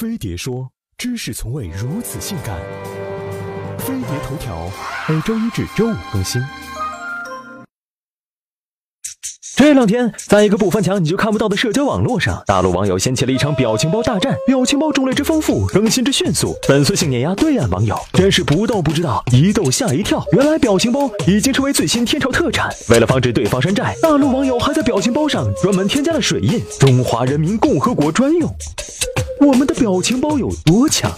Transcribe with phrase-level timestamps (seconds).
[0.00, 2.58] 飞碟说：“知识从未如此性感。”
[3.76, 4.66] 飞碟头条
[5.06, 6.40] 每周一至周五更新。
[9.56, 14.34] 这两天，在一个不翻墙你就看不到的社交网络上，大陆网友掀起了一场表情包大战。
[14.46, 20.24] 表情包种类之丰富，更新之迅速，粉丝性碾压对岸网友，真是不斗不知道，一斗吓一跳。
[20.32, 22.74] 原来表情包已经成为最新天朝特产。
[22.88, 28.50] 为了防止对方山寨，大陆网友还在表情包上专门添加了水印“中华人民共和国专用”。
[29.40, 31.10] 我们的表情包有多强？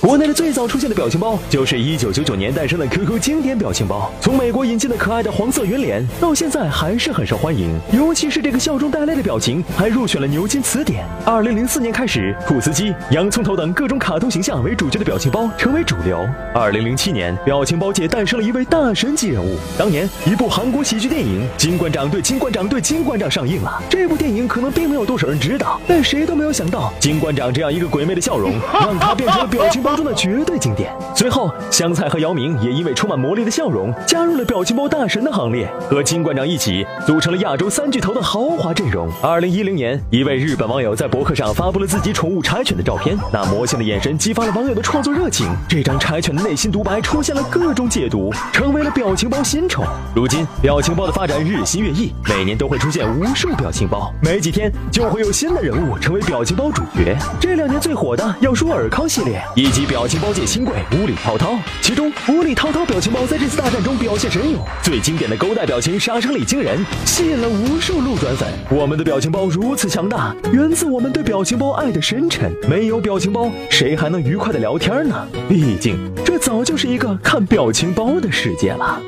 [0.00, 4.10] 国内的最早出现的表情包就是一九九九年诞生的 QQ 经典表情包。
[4.18, 7.78] 从美国引进的可爱的黄色圆脸，到现在还是很受欢迎。
[7.92, 11.04] 尤其是这个笑中带泪的表情，还入选了牛津词典。
[11.26, 16.26] 二零零四年开始，兔斯基、洋葱头等各种卡通形象为主角的表情包成为主流。
[16.54, 19.58] 二零零七年，表情包界诞生了一位大神级人物。
[19.76, 23.82] 当年，一部韩国喜剧电影《金馆长对金馆长对金馆长》上映了。
[23.90, 29.89] 这部电影可能并没有多少人知道，但谁都没有想到，金馆长这样一个鬼魅的笑容，让他变成了表情包。
[29.94, 30.92] 中的绝对经典。
[31.14, 39.10] 随后，香菜和姚明也因为充满魔力的笑容，加入了表情包大神的行列，和金馆长一起组成了亚洲三巨头的豪华阵容。
[39.22, 45.46] 二零一零年，一位日本网友在博客上发布了自己宠物柴犬的照片，那魔性的眼神激发了网友的创作热情。
[45.68, 49.84] 这张柴犬的内心独白出现了各种解读，成为了表情包新宠。
[50.14, 57.16] 如今，表情包的发展日新月异，每年都会出现无数表情包，没几天就会有新的人物成为表情包主角。
[57.38, 59.79] 这两年最火的要数尔康系列以及。
[59.86, 68.48] 表情包界新贵无理滔滔，其中无理滔滔表情包在这次大战中表现神勇，最经典的勾带表情杀伤力惊人，吸引了无数路转粉。
[68.70, 72.54] 我们的表情包如此强大，源自我们对表情包爱的深沉。
[72.68, 75.26] 没有表情包，谁还能愉快的聊天呢？
[75.48, 79.00] 毕竟这早就是一个看表情包的世界了。